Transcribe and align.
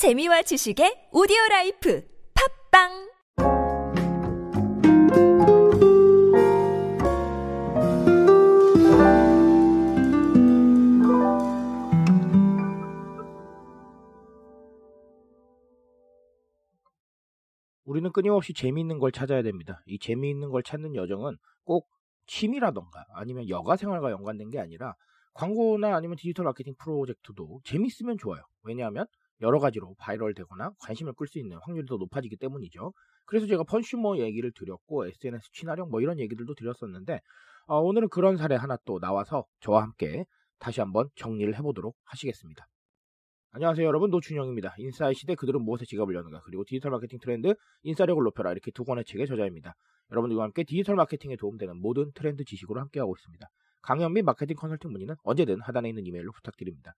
재미와 0.00 0.40
지식의 0.40 1.10
오디오 1.12 1.36
라이프 1.50 2.02
팟빵 2.72 2.88
우리는 17.84 18.10
끊임없이 18.10 18.54
재미있는 18.54 18.98
걸 18.98 19.12
찾아야 19.12 19.42
됩니다. 19.42 19.82
이 19.84 19.98
재미있는 19.98 20.48
걸 20.48 20.62
찾는 20.62 20.94
여정은 20.94 21.36
꼭 21.64 21.90
취미라던가 22.26 23.04
아니면 23.12 23.50
여가 23.50 23.76
생활과 23.76 24.10
연관된 24.12 24.48
게 24.48 24.60
아니라 24.60 24.94
광고나 25.34 25.94
아니면 25.94 26.16
디지털 26.16 26.46
마케팅 26.46 26.74
프로젝트도 26.78 27.60
재밌으면 27.64 28.16
좋아요. 28.16 28.40
왜냐하면 28.62 29.04
여러 29.42 29.58
가지로 29.58 29.94
바이럴 29.98 30.34
되거나 30.34 30.70
관심을 30.80 31.14
끌 31.14 31.26
수 31.26 31.38
있는 31.38 31.58
확률이 31.62 31.86
더 31.86 31.96
높아지기 31.96 32.36
때문이죠. 32.36 32.92
그래서 33.24 33.46
제가 33.46 33.64
펀슈머 33.64 34.18
얘기를 34.18 34.52
드렸고 34.52 35.06
SNS 35.06 35.50
친화력 35.52 35.90
뭐 35.90 36.00
이런 36.00 36.18
얘기들도 36.18 36.54
드렸었는데 36.54 37.20
어, 37.66 37.78
오늘은 37.78 38.08
그런 38.08 38.36
사례 38.36 38.56
하나 38.56 38.76
또 38.84 38.98
나와서 38.98 39.44
저와 39.60 39.82
함께 39.82 40.24
다시 40.58 40.80
한번 40.80 41.08
정리를 41.16 41.56
해보도록 41.58 41.96
하시겠습니다. 42.04 42.66
안녕하세요 43.52 43.86
여러분 43.86 44.10
노준영입니다. 44.10 44.74
인싸의 44.78 45.14
시대 45.14 45.34
그들은 45.34 45.62
무엇에 45.62 45.84
지갑을 45.84 46.14
여는가 46.14 46.42
그리고 46.44 46.64
디지털 46.64 46.92
마케팅 46.92 47.18
트렌드 47.18 47.54
인싸력을 47.82 48.22
높여라 48.22 48.52
이렇게 48.52 48.70
두 48.70 48.84
권의 48.84 49.04
책의 49.04 49.26
저자입니다. 49.26 49.74
여러분들과 50.10 50.44
함께 50.44 50.64
디지털 50.64 50.96
마케팅에 50.96 51.36
도움되는 51.36 51.80
모든 51.80 52.12
트렌드 52.14 52.44
지식으로 52.44 52.80
함께하고 52.80 53.14
있습니다. 53.16 53.46
강연 53.82 54.12
및 54.12 54.22
마케팅 54.22 54.56
컨설팅 54.56 54.92
문의는 54.92 55.14
언제든 55.22 55.60
하단에 55.62 55.88
있는 55.88 56.06
이메일로 56.06 56.32
부탁드립니다. 56.32 56.92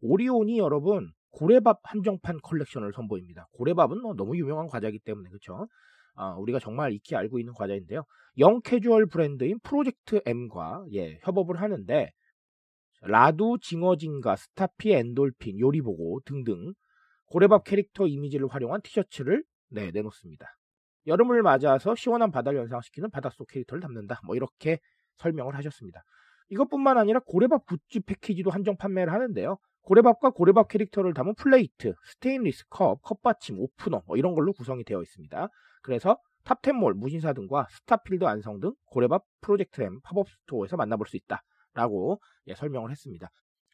오리온이 0.00 0.58
여러분 0.58 1.12
고래밥 1.34 1.80
한정판 1.82 2.38
컬렉션을 2.42 2.92
선보입니다. 2.92 3.48
고래밥은 3.52 4.00
뭐 4.00 4.14
너무 4.14 4.36
유명한 4.36 4.68
과자이기 4.68 5.00
때문에 5.00 5.28
그렇죠. 5.28 5.66
아, 6.14 6.34
우리가 6.36 6.60
정말 6.60 6.92
익히 6.92 7.16
알고 7.16 7.40
있는 7.40 7.52
과자인데요. 7.54 8.04
영 8.38 8.60
캐주얼 8.62 9.06
브랜드인 9.06 9.58
프로젝트 9.60 10.20
M과 10.24 10.84
예, 10.92 11.18
협업을 11.22 11.60
하는데 11.60 12.12
라두, 13.02 13.58
징어징가, 13.60 14.36
스타피, 14.36 14.92
엔돌핀, 14.92 15.58
요리보고 15.58 16.20
등등 16.24 16.72
고래밥 17.26 17.64
캐릭터 17.64 18.06
이미지를 18.06 18.46
활용한 18.48 18.82
티셔츠를 18.82 19.44
네, 19.70 19.90
내놓습니다. 19.90 20.46
여름을 21.06 21.42
맞아서 21.42 21.94
시원한 21.96 22.30
바다를 22.30 22.60
연상시키는 22.60 23.10
바닷속 23.10 23.48
캐릭터를 23.48 23.82
담는다. 23.82 24.20
뭐 24.24 24.36
이렇게 24.36 24.78
설명을 25.16 25.54
하셨습니다. 25.56 26.02
이것뿐만 26.48 26.96
아니라 26.96 27.20
고래밥 27.26 27.66
굿즈 27.66 28.00
패키지도 28.06 28.50
한정 28.50 28.76
판매를 28.76 29.12
하는데요. 29.12 29.58
고래밥과 29.84 30.30
고래밥 30.30 30.68
캐릭터를 30.68 31.14
담은 31.14 31.34
플레이트, 31.34 31.94
스테인리스 32.12 32.64
컵, 32.68 33.02
컵받침, 33.02 33.58
오프너 33.58 34.02
뭐 34.06 34.16
이런 34.16 34.34
걸로 34.34 34.52
구성이 34.52 34.84
되어 34.84 35.02
있습니다. 35.02 35.48
그래서 35.82 36.18
탑텐몰, 36.44 36.94
무신사 36.94 37.32
등과 37.32 37.66
스타필드 37.70 38.24
안성 38.24 38.60
등 38.60 38.72
고래밥 38.86 39.24
프로젝트 39.40 39.82
M 39.82 40.00
팝업 40.02 40.28
스토어에서 40.28 40.76
만나볼 40.76 41.06
수 41.06 41.16
있다라고 41.16 42.20
예, 42.46 42.54
설명을 42.54 42.90
했습니다. 42.90 43.28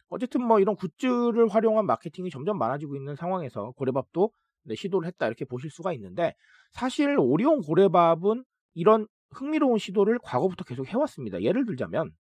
어쨌든 0.09 0.43
뭐 0.43 0.59
이런 0.59 0.77
굿즈를 0.77 1.49
활용한 1.49 1.87
마케팅이 1.87 2.31
점점 2.31 2.59
많아지고 2.59 2.97
있는 2.97 3.15
상황에서 3.15 3.73
고래밥도 3.77 4.31
네, 4.65 4.75
시도를 4.75 5.07
했다 5.07 5.27
이렇게 5.27 5.45
보실 5.45 5.71
수가 5.71 5.93
있는데 5.95 6.35
사실 6.73 7.17
오리온 7.19 7.63
고래밥은 7.63 8.45
이런 8.75 9.07
흥미로운 9.31 9.79
시도를 9.79 10.19
과거부터 10.23 10.65
계속 10.65 10.87
해왔습니다. 10.89 11.43
예를 11.43 11.65
들자면 11.65 12.11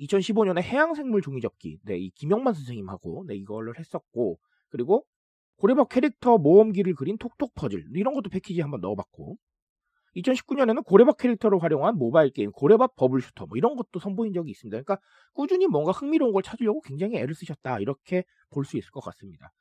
2015년에 0.00 0.62
해양생물 0.62 1.22
종이접기, 1.22 1.78
네, 1.84 1.98
이 1.98 2.10
김영만 2.10 2.54
선생님하고 2.54 3.24
네, 3.28 3.36
이거를 3.36 3.78
했었고, 3.78 4.38
그리고 4.68 5.04
고래밥 5.56 5.88
캐릭터 5.88 6.38
모험기를 6.38 6.94
그린 6.94 7.16
톡톡 7.18 7.54
퍼즐, 7.54 7.86
이런 7.94 8.14
것도 8.14 8.30
패키지에 8.30 8.62
한번 8.62 8.80
넣어봤고, 8.80 9.36
2019년에는 10.16 10.84
고래밥 10.84 11.18
캐릭터를 11.18 11.62
활용한 11.62 11.96
모바일 11.98 12.30
게임 12.30 12.50
고래밥 12.52 12.96
버블 12.96 13.20
슈터. 13.20 13.46
뭐 13.46 13.56
이런 13.58 13.76
것도 13.76 14.00
선보인 14.00 14.32
적이 14.32 14.50
있습니다. 14.52 14.74
그러니까 14.82 14.98
꾸준히 15.34 15.66
뭔가 15.66 15.92
흥미로운 15.92 16.32
걸 16.32 16.42
찾으려고 16.42 16.80
굉장히 16.80 17.16
애를 17.18 17.34
쓰셨다. 17.34 17.80
이렇게 17.80 18.24
볼 18.50 18.64
수 18.64 18.76
있을 18.78 18.90
것 18.90 19.00
같습니다. 19.00 19.52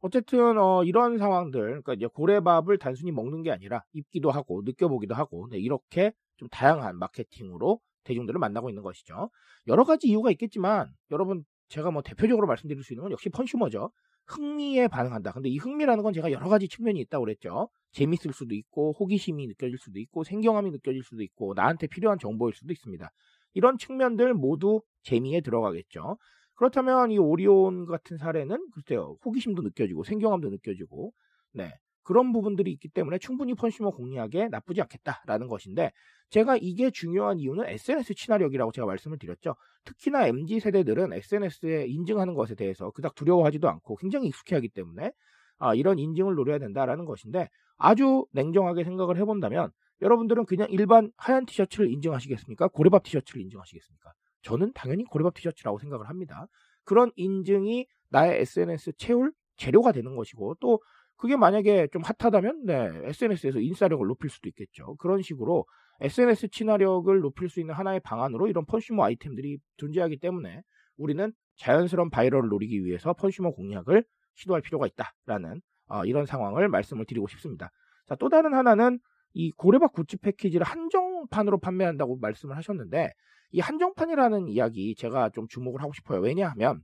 어쨌든 0.00 0.58
어, 0.58 0.82
이런 0.84 1.18
상황들, 1.18 1.60
그러니까 1.60 1.94
이제 1.94 2.06
고래밥을 2.06 2.78
단순히 2.78 3.12
먹는 3.12 3.42
게 3.42 3.52
아니라 3.52 3.84
입기도 3.92 4.30
하고 4.30 4.62
느껴보기도 4.64 5.14
하고 5.14 5.48
네, 5.50 5.58
이렇게 5.58 6.12
좀 6.36 6.48
다양한 6.48 6.98
마케팅으로 6.98 7.80
대중들을 8.04 8.38
만나고 8.38 8.68
있는 8.68 8.82
것이죠. 8.82 9.30
여러 9.66 9.84
가지 9.84 10.08
이유가 10.08 10.30
있겠지만 10.30 10.92
여러분 11.10 11.44
제가 11.68 11.90
뭐 11.90 12.02
대표적으로 12.02 12.46
말씀드릴 12.46 12.82
수 12.82 12.92
있는 12.92 13.02
건 13.04 13.12
역시 13.12 13.28
펀슈머죠. 13.30 13.90
흥미에 14.26 14.88
반응한다. 14.88 15.32
근데 15.32 15.48
이 15.48 15.58
흥미라는 15.58 16.02
건 16.02 16.12
제가 16.12 16.30
여러 16.30 16.48
가지 16.48 16.68
측면이 16.68 17.00
있다고 17.00 17.24
그랬죠. 17.24 17.68
재밌을 17.92 18.32
수도 18.32 18.54
있고 18.54 18.92
호기심이 18.98 19.46
느껴질 19.48 19.78
수도 19.78 19.98
있고 19.98 20.24
생경함이 20.24 20.70
느껴질 20.70 21.02
수도 21.02 21.22
있고 21.22 21.54
나한테 21.54 21.86
필요한 21.86 22.18
정보일 22.18 22.54
수도 22.54 22.72
있습니다. 22.72 23.10
이런 23.54 23.78
측면들 23.78 24.34
모두 24.34 24.82
재미에 25.02 25.40
들어가겠죠. 25.40 26.16
그렇다면 26.54 27.10
이 27.10 27.18
오리온 27.18 27.86
같은 27.86 28.16
사례는 28.18 28.68
글쎄요 28.72 29.16
호기심도 29.24 29.62
느껴지고 29.62 30.04
생경함도 30.04 30.50
느껴지고 30.50 31.12
네 31.52 31.72
그런 32.02 32.32
부분들이 32.32 32.72
있기 32.72 32.88
때문에 32.88 33.18
충분히 33.18 33.54
펀슈머 33.54 33.90
공략에 33.90 34.48
나쁘지 34.48 34.80
않겠다라는 34.82 35.48
것인데 35.48 35.92
제가 36.30 36.56
이게 36.60 36.90
중요한 36.90 37.38
이유는 37.38 37.66
SNS 37.66 38.14
친화력이라고 38.14 38.72
제가 38.72 38.86
말씀을 38.86 39.18
드렸죠. 39.18 39.54
특히나 39.84 40.26
MZ 40.26 40.60
세대들은 40.60 41.12
SNS에 41.12 41.86
인증하는 41.86 42.34
것에 42.34 42.54
대해서 42.54 42.90
그닥 42.90 43.14
두려워하지도 43.14 43.68
않고 43.68 43.96
굉장히 43.96 44.28
익숙해하기 44.28 44.70
때문에 44.70 45.12
아, 45.58 45.74
이런 45.74 45.98
인증을 45.98 46.34
노려야 46.34 46.58
된다라는 46.58 47.04
것인데 47.04 47.48
아주 47.76 48.26
냉정하게 48.32 48.84
생각을 48.84 49.16
해본다면 49.18 49.70
여러분들은 50.00 50.46
그냥 50.46 50.68
일반 50.70 51.12
하얀 51.16 51.46
티셔츠를 51.46 51.90
인증하시겠습니까? 51.92 52.68
고래밥 52.68 53.04
티셔츠를 53.04 53.42
인증하시겠습니까? 53.42 54.12
저는 54.42 54.72
당연히 54.74 55.04
고래밥 55.04 55.34
티셔츠라고 55.34 55.78
생각을 55.78 56.08
합니다. 56.08 56.46
그런 56.84 57.12
인증이 57.14 57.86
나의 58.08 58.40
SNS 58.40 58.92
채울 58.96 59.32
재료가 59.56 59.92
되는 59.92 60.16
것이고 60.16 60.56
또 60.60 60.80
그게 61.22 61.36
만약에 61.36 61.86
좀 61.92 62.02
핫하다면 62.02 62.64
네, 62.66 62.90
SNS에서 63.04 63.60
인싸력을 63.60 64.04
높일 64.04 64.28
수도 64.28 64.48
있겠죠. 64.48 64.96
그런 64.96 65.22
식으로 65.22 65.66
SNS 66.00 66.48
친화력을 66.48 67.16
높일 67.20 67.48
수 67.48 67.60
있는 67.60 67.76
하나의 67.76 68.00
방안으로 68.00 68.48
이런 68.48 68.66
펀슈머 68.66 69.04
아이템들이 69.04 69.58
존재하기 69.76 70.18
때문에 70.18 70.62
우리는 70.96 71.32
자연스러운 71.54 72.10
바이럴을 72.10 72.48
노리기 72.48 72.84
위해서 72.84 73.12
펀슈머 73.12 73.52
공략을 73.52 74.04
시도할 74.34 74.62
필요가 74.62 74.88
있다라는 74.88 75.60
어, 75.86 76.04
이런 76.06 76.26
상황을 76.26 76.68
말씀을 76.68 77.06
드리고 77.06 77.28
싶습니다. 77.28 77.70
자, 78.08 78.16
또 78.16 78.28
다른 78.28 78.52
하나는 78.52 78.98
이 79.32 79.52
고래밥 79.52 79.92
굿즈 79.92 80.16
패키지를 80.16 80.66
한정판으로 80.66 81.60
판매한다고 81.60 82.18
말씀을 82.18 82.56
하셨는데 82.56 83.12
이 83.52 83.60
한정판이라는 83.60 84.48
이야기 84.48 84.96
제가 84.96 85.30
좀 85.30 85.46
주목을 85.46 85.82
하고 85.82 85.92
싶어요. 85.92 86.18
왜냐하면 86.20 86.82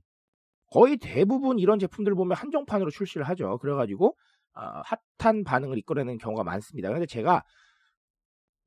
거의 0.71 0.97
대부분 0.97 1.59
이런 1.59 1.79
제품들 1.79 2.15
보면 2.15 2.37
한정판으로 2.37 2.91
출시를 2.91 3.27
하죠. 3.29 3.57
그래가지고 3.59 4.15
어, 4.55 4.81
핫한 5.17 5.43
반응을 5.43 5.77
이끌어내는 5.79 6.17
경우가 6.17 6.43
많습니다. 6.43 6.89
그런데 6.89 7.05
제가 7.05 7.43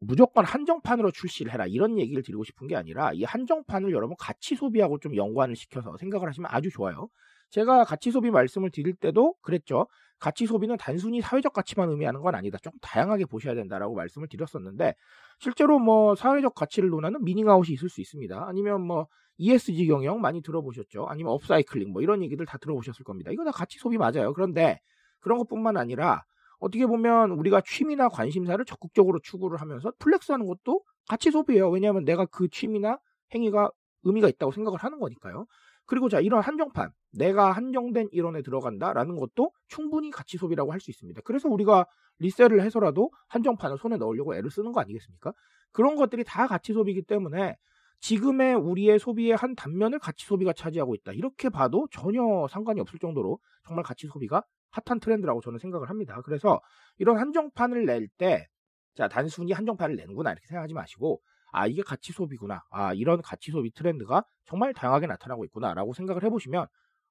무조건 0.01 0.45
한정판으로 0.45 1.12
출시를 1.12 1.53
해라 1.53 1.67
이런 1.67 1.99
얘기를 1.99 2.23
드리고 2.23 2.43
싶은 2.45 2.67
게 2.67 2.75
아니라 2.75 3.12
이 3.12 3.23
한정판을 3.23 3.93
여러분 3.93 4.17
같이 4.19 4.57
소비하고 4.57 4.99
좀 4.99 5.15
연관을 5.15 5.55
시켜서 5.55 5.97
생각을 5.97 6.29
하시면 6.29 6.51
아주 6.53 6.71
좋아요. 6.71 7.09
제가 7.51 7.85
가치 7.85 8.11
소비 8.11 8.31
말씀을 8.31 8.71
드릴 8.71 8.95
때도 8.95 9.35
그랬죠. 9.43 9.87
가치 10.19 10.47
소비는 10.47 10.79
단순히 10.79 11.21
사회적 11.21 11.53
가치만 11.53 11.91
의미하는 11.91 12.21
건 12.23 12.35
아니다. 12.35 12.59
좀 12.59 12.73
다양하게 12.81 13.27
보셔야 13.27 13.55
된다라고 13.55 13.95
말씀을 13.95 14.27
드렸었는데 14.29 14.95
실제로 15.39 15.79
뭐 15.79 16.15
사회적 16.15 16.55
가치를 16.55 16.89
논하는 16.89 17.23
미닝아웃이 17.23 17.75
있을 17.75 17.89
수 17.89 18.01
있습니다. 18.01 18.45
아니면 18.49 18.81
뭐 18.81 19.07
ESG 19.38 19.87
경영 19.87 20.20
많이 20.20 20.43
들어보셨죠. 20.43 21.06
아니면 21.06 21.32
업사이클링 21.32 21.93
뭐 21.93 22.03
이런 22.03 22.22
얘기들 22.22 22.47
다 22.47 22.59
들어보셨을 22.59 23.04
겁니다. 23.04 23.31
이거 23.32 23.44
다 23.44 23.50
가치 23.50 23.78
소비 23.78 23.98
맞아요. 23.98 24.32
그런데 24.34 24.81
그런 25.20 25.38
것뿐만 25.38 25.76
아니라 25.76 26.23
어떻게 26.58 26.87
보면 26.87 27.32
우리가 27.32 27.61
취미나 27.62 28.08
관심사를 28.08 28.64
적극적으로 28.64 29.19
추구를 29.20 29.61
하면서 29.61 29.93
플렉스하는 29.99 30.46
것도 30.46 30.82
가치 31.08 31.31
소비예요. 31.31 31.70
왜냐하면 31.70 32.05
내가 32.05 32.25
그 32.26 32.49
취미나 32.49 32.99
행위가 33.34 33.70
의미가 34.05 34.29
있다고 34.29 34.52
생각을 34.52 34.79
하는 34.79 35.00
거니까요. 35.00 35.46
그리고 35.87 36.08
자 36.08 36.20
이런 36.20 36.43
한정판 36.43 36.90
내가 37.12 37.52
한정된 37.52 38.08
일원에 38.12 38.43
들어간다라는 38.43 39.17
것도 39.17 39.50
충분히 39.69 40.11
가치 40.11 40.38
소비라고 40.38 40.73
할 40.73 40.81
수 40.81 40.90
있습니다. 40.90 41.20
그래서 41.25 41.49
우리가 41.49 41.87
리셀을 42.19 42.62
해서라도 42.62 43.11
한정판을 43.28 43.78
손에 43.78 43.96
넣으려고 43.96 44.35
애를 44.37 44.50
쓰는 44.50 44.73
거 44.73 44.81
아니겠습니까? 44.81 45.32
그런 45.73 45.96
것들이 45.96 46.25
다 46.25 46.46
가치 46.46 46.73
소비이기 46.73 47.02
때문에 47.02 47.56
지금의 48.02 48.56
우리의 48.56 48.99
소비의 48.99 49.37
한 49.37 49.54
단면을 49.54 50.00
가치 50.00 50.26
소비가 50.26 50.52
차지하고 50.52 50.94
있다. 50.96 51.12
이렇게 51.12 51.49
봐도 51.49 51.87
전혀 51.93 52.20
상관이 52.50 52.81
없을 52.81 52.99
정도로 52.99 53.38
정말 53.64 53.84
가치 53.84 54.08
소비가 54.08 54.43
핫한 54.72 54.99
트렌드라고 54.99 55.40
저는 55.40 55.60
생각을 55.60 55.88
합니다. 55.88 56.20
그래서 56.25 56.60
이런 56.99 57.16
한정판을 57.19 57.87
낼 57.87 58.08
때, 58.19 58.49
자, 58.94 59.06
단순히 59.06 59.52
한정판을 59.52 59.94
내는구나 59.94 60.32
이렇게 60.32 60.46
생각하지 60.49 60.75
마시고, 60.75 61.20
아, 61.52 61.69
이게 61.69 61.82
가치 61.82 62.12
소비구나. 62.12 62.62
아, 62.70 62.93
이런 62.93 63.22
가치 63.22 63.52
소비 63.52 63.70
트렌드가 63.70 64.25
정말 64.46 64.75
다양하게 64.75 65.06
나타나고 65.06 65.44
있구나라고 65.44 65.94
생각을 65.94 66.25
해보시면, 66.25 66.66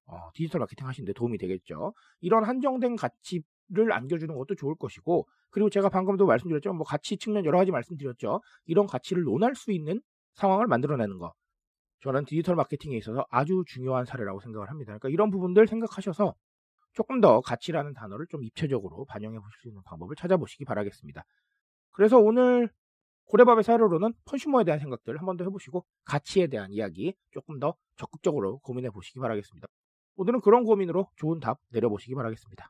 어, 0.07 0.29
디지털 0.33 0.59
마케팅 0.59 0.87
하시는데 0.87 1.13
도움이 1.13 1.37
되겠죠. 1.37 1.93
이런 2.19 2.43
한정된 2.43 2.97
가치 2.97 3.41
를 3.73 3.93
안겨주는 3.93 4.35
것도 4.35 4.55
좋을 4.55 4.75
것이고 4.75 5.25
그리고 5.49 5.69
제가 5.69 5.87
방금도 5.87 6.25
말씀드렸죠. 6.25 6.73
뭐 6.73 6.83
가치 6.83 7.15
측면 7.15 7.45
여러 7.45 7.57
가지 7.57 7.71
말씀드렸죠. 7.71 8.41
이런 8.65 8.85
가치를 8.85 9.23
논할 9.23 9.55
수 9.55 9.71
있는 9.71 10.01
상황을 10.35 10.67
만들어내는 10.67 11.17
거. 11.17 11.33
저는 12.01 12.25
디지털 12.25 12.55
마케팅에 12.55 12.97
있어서 12.97 13.25
아주 13.29 13.63
중요한 13.67 14.05
사례라고 14.05 14.39
생각을 14.41 14.69
합니다. 14.69 14.87
그러니까 14.97 15.09
이런 15.09 15.29
부분들 15.31 15.67
생각하셔서 15.67 16.33
조금 16.93 17.21
더 17.21 17.41
가치라는 17.41 17.93
단어를 17.93 18.27
좀 18.27 18.43
입체적으로 18.43 19.05
반영해 19.05 19.39
보실 19.39 19.59
수 19.61 19.67
있는 19.69 19.81
방법을 19.83 20.15
찾아보시기 20.15 20.65
바라겠습니다. 20.65 21.23
그래서 21.91 22.17
오늘 22.19 22.69
고래밥의 23.25 23.63
사료로는 23.63 24.13
컨슈머에 24.25 24.63
대한 24.65 24.79
생각들 24.79 25.17
한 25.17 25.25
번 25.25 25.37
더 25.37 25.43
해보시고 25.45 25.85
가치에 26.05 26.47
대한 26.47 26.71
이야기 26.71 27.15
조금 27.31 27.59
더 27.59 27.75
적극적으로 27.97 28.59
고민해 28.59 28.89
보시기 28.89 29.19
바라겠습니다. 29.19 29.67
오늘은 30.17 30.41
그런 30.41 30.65
고민으로 30.65 31.07
좋은 31.15 31.39
답 31.39 31.59
내려보시기 31.69 32.13
바라겠습니다. 32.15 32.69